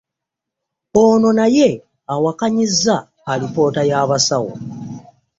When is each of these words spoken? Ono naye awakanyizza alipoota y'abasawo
Ono 1.01 1.29
naye 1.39 1.69
awakanyizza 2.13 2.95
alipoota 3.31 3.81
y'abasawo 3.89 4.51